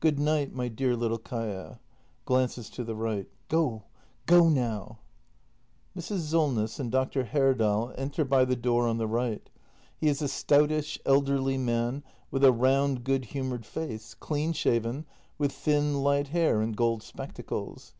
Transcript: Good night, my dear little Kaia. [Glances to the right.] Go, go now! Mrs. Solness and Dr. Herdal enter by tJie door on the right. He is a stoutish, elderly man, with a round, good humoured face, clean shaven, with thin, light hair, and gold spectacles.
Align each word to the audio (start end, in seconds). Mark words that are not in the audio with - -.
Good 0.00 0.18
night, 0.18 0.52
my 0.52 0.66
dear 0.66 0.96
little 0.96 1.16
Kaia. 1.20 1.78
[Glances 2.24 2.68
to 2.70 2.82
the 2.82 2.96
right.] 2.96 3.28
Go, 3.46 3.84
go 4.26 4.48
now! 4.48 4.98
Mrs. 5.96 6.22
Solness 6.22 6.80
and 6.80 6.90
Dr. 6.90 7.22
Herdal 7.26 7.94
enter 7.96 8.24
by 8.24 8.44
tJie 8.44 8.60
door 8.62 8.88
on 8.88 8.98
the 8.98 9.06
right. 9.06 9.48
He 9.96 10.08
is 10.08 10.20
a 10.22 10.26
stoutish, 10.26 10.98
elderly 11.06 11.56
man, 11.56 12.02
with 12.32 12.42
a 12.42 12.50
round, 12.50 13.04
good 13.04 13.26
humoured 13.26 13.64
face, 13.64 14.14
clean 14.14 14.52
shaven, 14.54 15.06
with 15.38 15.52
thin, 15.52 16.02
light 16.02 16.26
hair, 16.34 16.60
and 16.60 16.76
gold 16.76 17.04
spectacles. 17.04 17.94